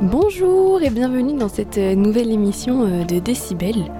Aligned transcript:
Bonjour 0.00 0.80
et 0.80 0.90
bienvenue 0.90 1.36
dans 1.36 1.48
cette 1.48 1.76
euh, 1.76 1.96
nouvelle 1.96 2.30
émission 2.30 2.84
euh, 2.84 3.04
de 3.04 3.18
Décibel. 3.18 3.90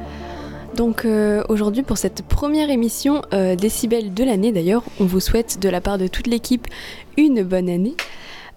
Donc 0.76 1.04
euh, 1.04 1.42
aujourd'hui 1.48 1.82
pour 1.82 1.98
cette 1.98 2.22
première 2.22 2.70
émission 2.70 3.22
euh, 3.32 3.56
Décibel 3.56 4.14
de 4.14 4.22
l'année 4.22 4.52
d'ailleurs, 4.52 4.84
on 5.00 5.06
vous 5.06 5.18
souhaite 5.18 5.58
de 5.60 5.68
la 5.68 5.80
part 5.80 5.98
de 5.98 6.06
toute 6.06 6.28
l'équipe 6.28 6.68
une 7.16 7.42
bonne 7.42 7.68
année. 7.68 7.96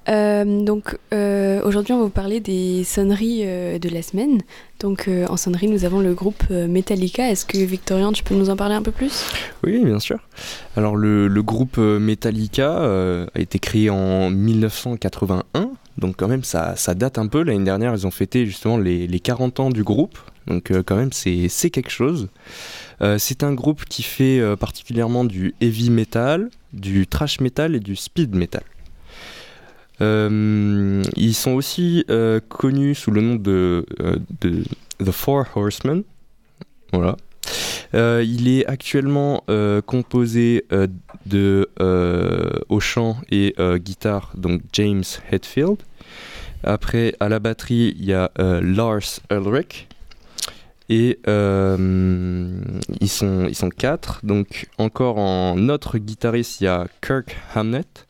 Euh, 0.10 0.64
donc 0.64 0.98
euh, 1.14 1.62
aujourd'hui 1.64 1.94
on 1.94 2.00
va 2.00 2.04
vous 2.06 2.10
parler 2.10 2.40
des 2.40 2.84
sonneries 2.84 3.42
euh, 3.44 3.80
de 3.80 3.90
la 3.90 4.02
semaine. 4.02 4.42
Donc 4.80 5.08
en 5.30 5.38
sonnerie 5.38 5.68
nous 5.68 5.86
avons 5.86 6.00
le 6.00 6.14
groupe 6.14 6.50
Metallica. 6.50 7.30
Est-ce 7.30 7.46
que 7.46 7.58
Victorian 7.58 8.12
tu 8.12 8.24
peux 8.24 8.34
nous 8.34 8.50
en 8.50 8.56
parler 8.56 8.74
un 8.74 8.82
peu 8.82 8.92
plus? 8.92 9.26
Oui, 9.64 9.84
bien 9.86 10.00
sûr. 10.00 10.18
Alors 10.76 10.96
le, 10.96 11.30
groupe 11.44 11.78
Metallica 11.78 13.28
a 13.34 13.40
été 13.40 13.60
créé 13.60 13.92
en 13.92 14.32
1981, 14.32 15.70
donc 16.00 16.16
quand 16.18 16.28
même 16.28 16.44
ça, 16.44 16.76
ça 16.78 16.96
date 16.96 17.20
un 17.20 17.28
peu. 17.28 17.44
L'année 17.44 17.64
dernière 17.64 17.94
ils 17.94 18.08
ont 18.08 18.12
fêté 18.12 18.48
justement 18.48 18.78
les, 18.78 19.06
les 19.06 19.20
40 19.20 19.60
ans 19.60 19.70
du 19.70 19.84
groupe, 19.84 20.18
donc 20.48 20.72
quand 20.84 20.96
même 20.96 21.14
c'est 21.14 21.70
quelque 21.70 21.92
chose. 21.92 22.30
C'est 23.20 23.44
un 23.44 23.54
groupe 23.54 23.86
qui 23.86 24.02
fait 24.02 24.42
particulièrement 24.60 25.26
du 25.26 25.54
heavy 25.62 25.92
metal, 25.92 26.50
du 26.74 27.06
thrash 27.06 27.40
metal 27.40 27.76
et 27.76 27.80
du 27.80 27.96
speed 27.96 28.34
metal. 28.34 28.64
Euh, 30.02 31.04
ils 31.16 31.36
sont 31.36 31.52
aussi 31.52 32.06
euh, 32.10 32.40
connus 32.50 32.96
sous 32.96 33.12
le 33.12 33.22
nom 33.22 33.36
de, 33.36 33.86
euh, 34.02 34.16
The 35.00 35.12
Four 35.12 35.46
Horsemen. 35.56 36.04
Voilà. 36.92 37.16
Il 37.94 38.48
est 38.48 38.66
actuellement 38.68 39.44
composé 39.86 40.66
de 41.26 41.70
au 42.70 42.80
chant 42.80 43.18
et 43.30 43.54
guitare 43.76 44.32
donc 44.36 44.62
James 44.72 45.04
Hetfield. 45.30 45.78
Après 46.64 47.16
à 47.20 47.28
la 47.28 47.40
batterie 47.40 47.94
il 47.98 48.06
y 48.06 48.14
a 48.14 48.32
Lars 48.38 49.20
Ulrich 49.30 49.90
et 50.88 51.20
ils 51.26 53.10
sont 53.10 53.46
ils 53.50 53.56
sont 53.56 53.70
quatre 53.70 54.22
donc 54.24 54.70
encore 54.78 55.18
en 55.18 55.68
autre 55.68 55.98
guitariste 55.98 56.62
il 56.62 56.66
y 56.66 56.68
a 56.68 56.88
Kirk 57.02 57.36
Hamnet 57.56 58.06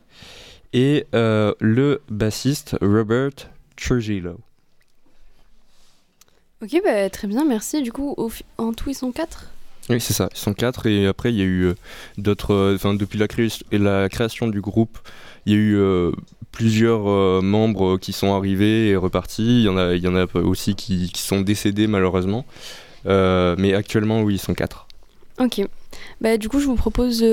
et 0.74 1.06
euh, 1.14 1.54
le 1.60 2.02
bassiste 2.10 2.76
Robert 2.82 3.32
Trujillo. 3.76 4.38
Ok 6.64 6.80
bah, 6.84 7.10
très 7.10 7.28
bien 7.28 7.44
merci. 7.46 7.82
Du 7.82 7.92
coup 7.92 8.16
en 8.58 8.74
tout 8.74 8.90
ils 8.90 8.96
sont 8.96 9.12
quatre? 9.12 9.48
Oui, 9.90 10.00
c'est 10.00 10.14
ça, 10.14 10.30
ils 10.32 10.38
sont 10.38 10.54
quatre 10.54 10.86
et 10.86 11.08
après 11.08 11.34
il 11.34 11.38
y 11.38 11.42
a 11.42 11.46
eu 11.46 11.64
euh, 11.66 11.74
d'autres. 12.18 12.54
euh, 12.54 12.76
Enfin, 12.76 12.94
depuis 12.94 13.18
la, 13.18 13.28
cré- 13.28 13.48
et 13.72 13.78
la 13.80 14.10
création 14.10 14.48
du 14.48 14.62
groupe, 14.62 15.00
il 15.46 15.54
y 15.54 15.56
a 15.56 15.60
eu 15.60 15.76
euh, 15.76 16.12
plusieurs 16.52 17.10
euh, 17.10 17.42
membres 17.42 17.98
qui 17.98 18.14
sont 18.14 18.36
arrivés 18.36 18.90
et 18.90 18.96
repartis. 18.96 19.62
Il 19.62 19.64
y 19.64 19.70
en 19.70 19.78
a, 19.78 19.96
il 19.96 20.04
y 20.04 20.08
en 20.08 20.16
a 20.16 20.28
aussi 20.36 20.76
qui, 20.76 21.12
qui 21.12 21.22
sont 21.24 21.42
décédés 21.42 21.88
malheureusement. 21.88 22.46
Mais 23.06 23.74
actuellement, 23.74 24.22
oui, 24.22 24.36
ils 24.36 24.40
sont 24.40 24.54
quatre. 24.54 24.88
Ok. 25.40 25.62
Bah, 26.22 26.38
du 26.38 26.48
coup, 26.48 26.60
je 26.60 26.68
vous 26.68 26.76
propose 26.76 27.26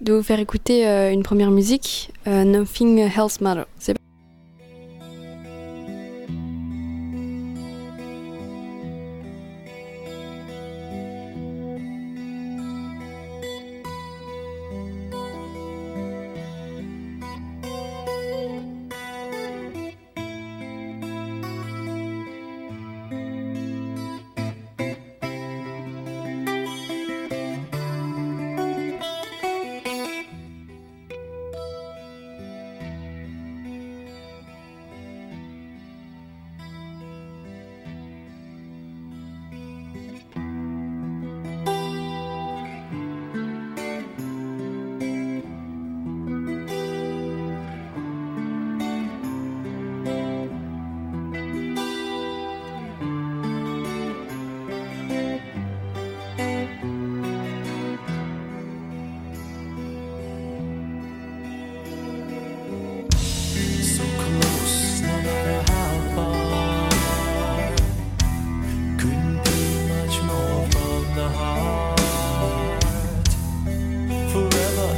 de 0.00 0.12
vous 0.12 0.22
faire 0.22 0.40
écouter 0.40 0.86
euh, 0.86 1.12
une 1.12 1.22
première 1.22 1.50
musique, 1.50 2.10
euh, 2.26 2.44
Nothing 2.44 2.98
Else 2.98 3.40
Matter. 3.40 3.64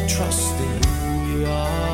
Forever 0.06 0.30
trusting 0.30 0.82
who 0.84 1.38
we 1.38 1.44
are, 1.44 1.85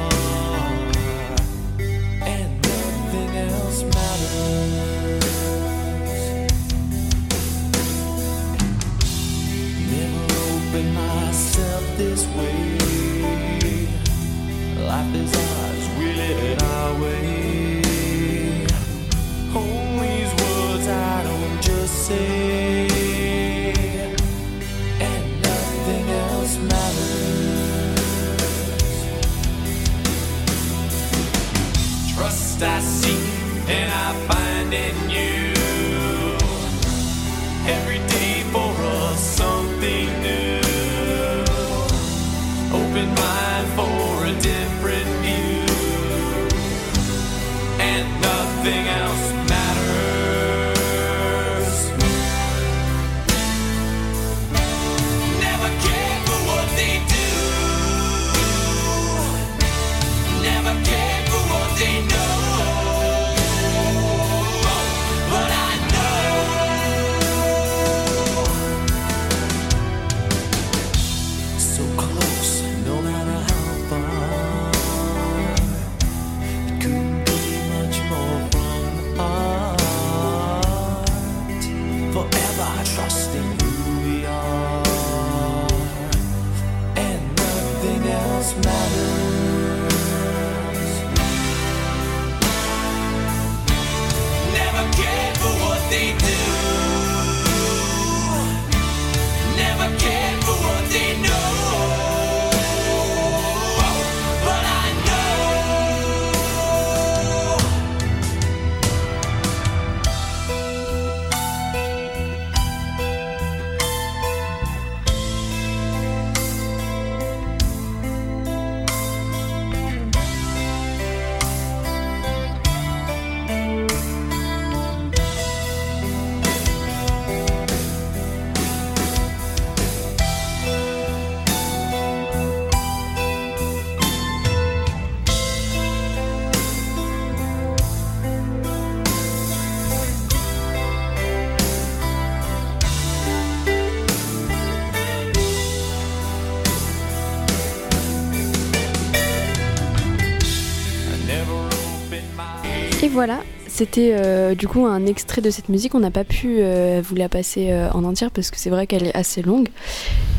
voilà, 153.13 153.41
c'était 153.69 154.17
euh, 154.19 154.55
du 154.55 154.67
coup 154.67 154.87
un 154.87 155.05
extrait 155.05 155.43
de 155.43 155.51
cette 155.51 155.69
musique. 155.69 155.95
On 155.95 156.01
n'a 156.01 156.11
pas 156.11 156.25
pu 156.25 156.57
euh, 156.61 157.03
vous 157.05 157.15
la 157.15 157.29
passer 157.29 157.71
euh, 157.71 157.91
en 157.91 158.05
entière 158.05 158.31
parce 158.31 158.51
que 158.51 158.57
c'est 158.59 158.71
vrai 158.71 158.87
qu'elle 158.87 159.07
est 159.07 159.15
assez 159.15 159.43
longue. 159.43 159.69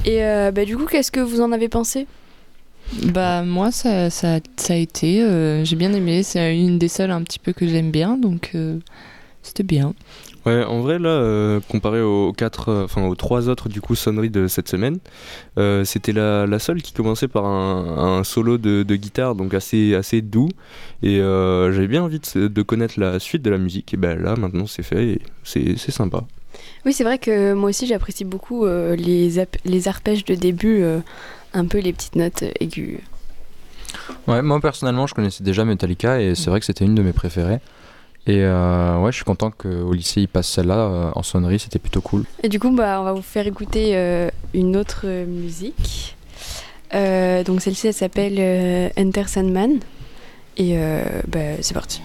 Et 0.06 0.20
bah, 0.52 0.66
du 0.66 0.75
coup, 0.75 0.86
qu'est-ce 0.86 1.12
que 1.12 1.20
vous 1.20 1.40
en 1.40 1.52
avez 1.52 1.70
pensé? 1.70 2.08
Bah 3.04 3.44
moi 3.44 3.72
ça, 3.72 4.10
ça, 4.10 4.40
ça 4.58 4.74
a 4.74 4.75
été, 4.75 5.25
j'ai 5.64 5.75
bien 5.78 5.94
aimé, 5.94 6.22
c'est 6.22 6.58
une 6.58 6.78
des 6.78 6.90
seules 6.90 7.12
un 7.12 7.22
petit 7.22 7.40
peu 7.40 7.54
que 7.54 7.66
j'aime 7.66 7.92
bien, 7.92 8.18
donc 8.18 8.52
c'était 9.42 9.64
bien. 9.64 9.94
Ouais, 10.45 10.62
en 10.66 10.81
vrai, 10.81 11.00
là, 11.00 11.07
euh, 11.10 11.62
comparé 11.69 12.01
aux, 12.01 12.34
quatre, 12.34 12.68
euh, 12.69 12.84
enfin, 12.84 13.06
aux 13.06 13.16
trois 13.16 13.48
autres 13.48 13.69
du 13.69 13.80
coup 13.80 13.95
sonneries 13.95 14.30
de 14.30 14.48
cette 14.48 14.68
semaine, 14.68 15.00
euh, 15.57 15.86
c'était 15.86 16.12
la, 16.12 16.45
la 16.45 16.60
seule 16.60 16.81
qui 16.81 16.92
commençait 16.92 17.30
par 17.30 17.45
un, 17.45 18.18
un 18.19 18.24
solo 18.25 18.57
de, 18.57 18.84
de 18.84 18.95
guitare, 18.98 19.36
donc 19.36 19.54
assez, 19.54 19.95
assez 19.95 20.22
doux. 20.22 20.50
Et 21.01 21.22
euh, 21.22 21.72
j'avais 21.72 21.88
bien 21.88 22.04
envie 22.04 22.19
de, 22.19 22.48
de 22.50 22.62
connaître 22.62 23.00
la 23.00 23.19
suite 23.19 23.42
de 23.42 23.50
la 23.50 23.57
musique. 23.57 23.94
Et 23.94 23.98
ben 23.98 24.22
là, 24.22 24.36
maintenant, 24.36 24.68
c'est 24.68 24.84
fait 24.84 25.06
et 25.06 25.22
c'est 25.45 25.78
c'est 25.78 25.92
sympa. 25.92 26.25
Oui, 26.86 26.92
c'est 26.92 27.06
vrai 27.06 27.18
que 27.19 27.54
moi 27.54 27.69
aussi 27.69 27.88
j'apprécie 27.88 28.25
beaucoup 28.25 28.66
euh, 28.66 28.96
les, 28.98 29.46
les 29.63 29.88
arpèges 29.88 30.25
de 30.25 30.36
début, 30.36 30.84
euh, 30.84 31.00
un 31.54 31.66
peu 31.66 31.80
les 31.80 31.94
petites 31.94 32.18
notes 32.18 32.44
aiguës. 32.60 33.00
Ouais, 34.28 34.42
moi 34.42 34.60
personnellement, 34.60 35.07
je 35.07 35.13
connaissais 35.13 35.44
déjà 35.44 35.63
Metallica 35.63 36.22
et 36.22 36.36
c'est 36.36 36.50
vrai 36.50 36.60
que 36.60 36.66
c'était 36.66 36.84
une 36.84 36.96
de 36.96 37.01
mes 37.01 37.13
préférées. 37.13 37.60
Et 38.25 38.40
euh, 38.40 39.00
ouais, 39.00 39.12
je 39.12 39.18
suis 39.18 39.25
content 39.25 39.52
qu'au 39.52 39.92
lycée 39.92 40.22
ils 40.22 40.28
passent 40.28 40.50
celle-là 40.50 40.75
euh, 40.75 41.12
en 41.14 41.24
sonnerie, 41.24 41.60
c'était 41.60 41.80
plutôt 41.80 42.02
cool. 42.02 42.24
Et 42.42 42.50
du 42.50 42.60
coup, 42.60 42.72
bah, 42.72 43.02
on 43.02 43.04
va 43.04 43.14
vous 43.14 43.22
faire 43.22 43.46
écouter 43.48 43.92
euh, 43.96 44.30
une 44.54 44.78
autre 44.78 45.06
musique. 45.25 46.16
Donc 46.94 47.62
celle-ci, 47.62 47.88
elle 47.88 47.94
s'appelle 47.94 48.92
Enter 48.98 49.28
Sandman. 49.28 49.80
Et 50.58 50.78
bah, 51.28 51.40
c'est 51.62 51.74
parti. 51.74 52.02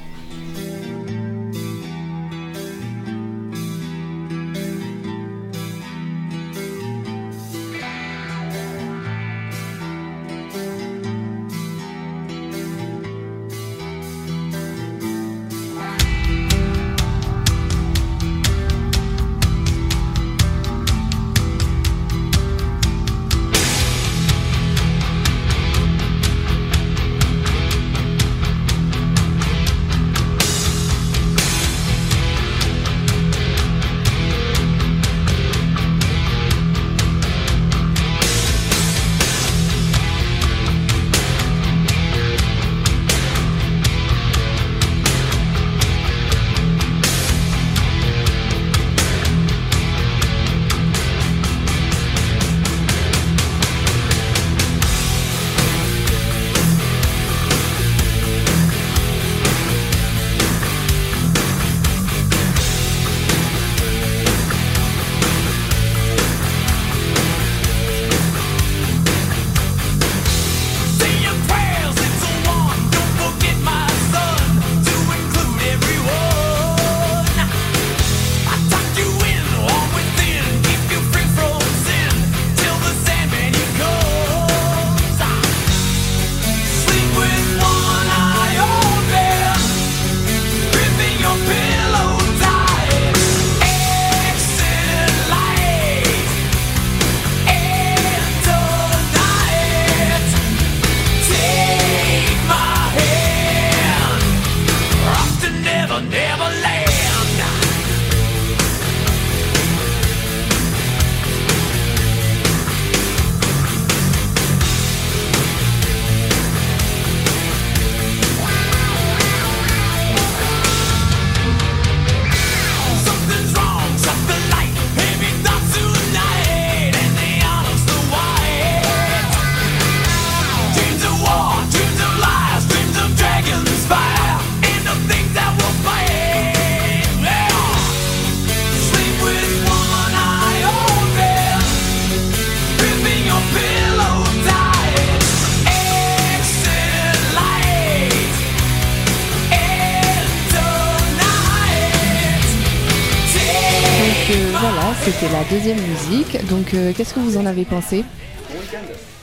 C'était 155.19 155.33
la 155.33 155.45
deuxième 155.45 155.79
musique. 155.81 156.47
Donc 156.49 156.75
euh, 156.75 156.93
qu'est-ce 156.97 157.15
que 157.15 157.21
vous 157.21 157.37
en 157.39 157.47
avez 157.47 157.65
pensé? 157.65 158.05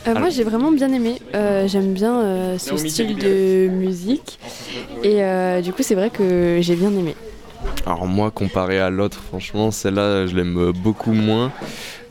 Euh, 0.07 0.13
moi, 0.13 0.29
j'ai 0.29 0.43
vraiment 0.43 0.71
bien 0.71 0.91
aimé. 0.91 1.19
Euh, 1.33 1.67
J'aime 1.67 1.93
bien 1.93 2.19
euh, 2.19 2.57
ce 2.57 2.75
style 2.77 3.15
de 3.17 3.67
musique. 3.67 4.39
Et 5.03 5.23
euh, 5.23 5.61
du 5.61 5.73
coup, 5.73 5.83
c'est 5.83 5.95
vrai 5.95 6.09
que 6.09 6.59
j'ai 6.61 6.75
bien 6.75 6.91
aimé. 6.91 7.15
Alors 7.85 8.05
moi, 8.05 8.29
comparé 8.29 8.79
à 8.79 8.89
l'autre, 8.89 9.19
franchement, 9.27 9.71
celle-là, 9.71 10.27
je 10.27 10.35
l'aime 10.35 10.71
beaucoup 10.71 11.13
moins. 11.13 11.51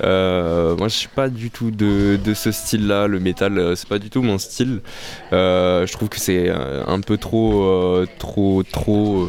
Euh, 0.03 0.77
moi, 0.77 0.89
je 0.89 0.95
suis 0.95 1.09
pas 1.09 1.29
du 1.29 1.51
tout 1.51 1.71
de, 1.71 2.17
de 2.23 2.35
ce 2.35 2.51
style-là. 2.53 3.07
Le 3.07 3.21
métal, 3.21 3.77
c'est 3.77 3.89
pas 3.89 3.99
du 3.99 4.11
tout 4.11 4.23
mon 4.23 4.39
style. 4.39 4.81
Euh, 5.33 5.87
je 5.87 5.93
trouve 5.93 6.09
que 6.09 6.19
c'est 6.19 6.51
un 6.51 7.01
peu 7.01 7.17
trop, 7.17 7.65
euh, 7.65 8.07
trop, 8.19 8.63
trop, 8.65 9.25
euh, 9.25 9.27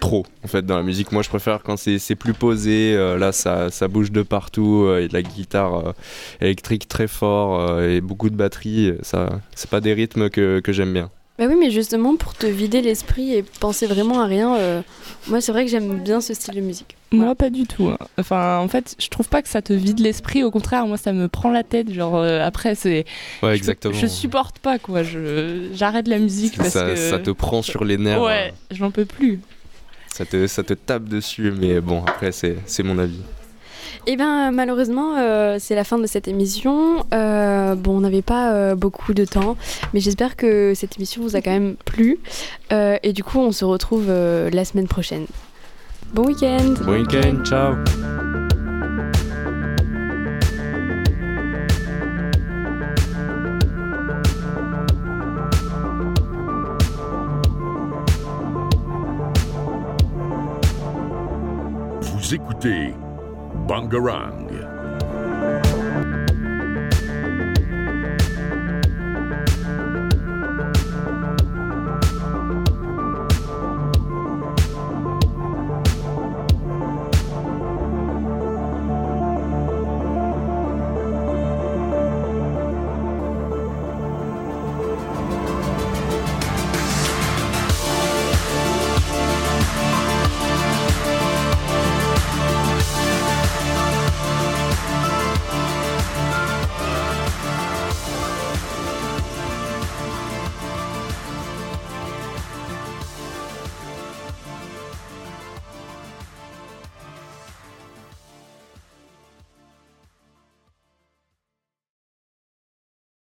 trop 0.00 0.24
en 0.44 0.48
fait 0.48 0.64
dans 0.64 0.76
la 0.76 0.82
musique. 0.82 1.12
Moi, 1.12 1.22
je 1.22 1.28
préfère 1.28 1.62
quand 1.62 1.76
c'est 1.76 2.14
plus 2.16 2.34
posé. 2.34 2.94
euh, 2.96 3.18
là, 3.18 3.32
ça, 3.32 3.70
ça 3.70 3.88
bouge 3.88 4.10
de 4.12 4.22
partout 4.22 4.84
euh, 4.86 5.00
et 5.02 5.08
de 5.08 5.12
la 5.12 5.22
guitare 5.22 5.88
euh, 5.88 5.92
électrique 6.40 6.88
très 6.88 7.06
fort 7.08 7.60
euh, 7.60 7.88
et 7.96 8.00
beaucoup 8.00 8.30
de 8.30 8.36
batterie. 8.36 8.92
Ça, 9.02 9.40
c'est 9.54 9.70
pas 9.70 9.80
des 9.80 9.92
rythmes 9.92 10.30
que, 10.30 10.60
que 10.60 10.72
j'aime 10.72 10.92
bien. 10.92 11.10
Bah 11.38 11.46
oui, 11.48 11.54
mais 11.58 11.70
justement, 11.70 12.16
pour 12.16 12.34
te 12.34 12.44
vider 12.44 12.82
l'esprit 12.82 13.32
et 13.32 13.42
penser 13.60 13.86
vraiment 13.86 14.20
à 14.20 14.26
rien, 14.26 14.56
euh, 14.56 14.82
moi, 15.26 15.40
c'est 15.40 15.52
vrai 15.52 15.64
que 15.64 15.70
j'aime 15.70 16.00
bien 16.02 16.20
ce 16.20 16.34
style 16.34 16.54
de 16.54 16.60
musique. 16.60 16.96
Moi, 17.12 17.34
pas 17.34 17.48
du 17.48 17.64
tout. 17.64 17.88
hein. 17.88 17.96
Enfin, 18.18 18.58
en 18.58 18.68
fait, 18.68 18.94
je 18.98 19.08
trouve 19.08 19.26
pas 19.26 19.40
que 19.40 19.48
ça 19.48 19.62
te 19.62 19.72
vide 19.72 20.00
l'esprit. 20.00 20.44
Au 20.44 20.50
contraire, 20.50 20.86
moi, 20.86 20.98
ça 20.98 21.14
me 21.14 21.28
prend 21.28 21.50
la 21.50 21.62
tête. 21.62 21.90
Genre, 21.90 22.14
euh, 22.16 22.44
après, 22.46 22.74
c'est. 22.74 23.06
Ouais, 23.42 23.52
je- 23.52 23.56
exactement. 23.56 23.94
Je, 23.94 24.06
supporte 24.06 24.58
pas, 24.58 24.78
quoi. 24.78 25.02
Je 25.02 25.68
J'arrête 25.72 26.08
la 26.08 26.18
musique 26.18 26.58
parce 26.58 26.68
ça, 26.70 26.90
que. 26.90 26.96
ça 26.96 27.18
te 27.18 27.30
prend 27.30 27.62
sur 27.62 27.84
les 27.84 27.96
nerfs. 27.96 28.20
Ouais, 28.22 28.52
j'en 28.70 28.90
peux 28.90 29.06
plus. 29.06 29.40
Ça 30.12 30.24
te, 30.24 30.46
ça 30.46 30.62
te 30.62 30.74
tape 30.74 31.04
dessus, 31.04 31.52
mais 31.58 31.80
bon, 31.80 32.02
après, 32.06 32.32
c'est 32.32 32.56
c'est 32.66 32.82
mon 32.82 32.98
avis. 32.98 33.20
Eh 34.06 34.16
bien, 34.16 34.50
malheureusement, 34.50 35.16
euh, 35.18 35.56
c'est 35.58 35.74
la 35.74 35.84
fin 35.84 35.98
de 35.98 36.06
cette 36.06 36.26
émission. 36.26 37.04
Euh, 37.12 37.74
bon, 37.74 37.98
on 37.98 38.00
n'avait 38.00 38.22
pas 38.22 38.52
euh, 38.52 38.74
beaucoup 38.74 39.14
de 39.14 39.24
temps, 39.24 39.56
mais 39.92 40.00
j'espère 40.00 40.36
que 40.36 40.72
cette 40.74 40.96
émission 40.96 41.22
vous 41.22 41.36
a 41.36 41.42
quand 41.42 41.50
même 41.50 41.76
plu. 41.84 42.18
Euh, 42.72 42.96
et 43.02 43.12
du 43.12 43.22
coup, 43.22 43.38
on 43.38 43.52
se 43.52 43.64
retrouve 43.64 44.06
euh, 44.08 44.50
la 44.50 44.64
semaine 44.64 44.88
prochaine. 44.88 45.26
Bon 46.12 46.24
week-end 46.24 46.74
Bon 46.84 46.92
week-end, 46.92 47.44
ciao 47.44 47.76
Écoutez 62.32 62.94
Bangarang. 63.66 64.46